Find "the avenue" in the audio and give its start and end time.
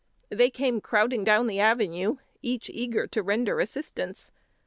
1.45-2.15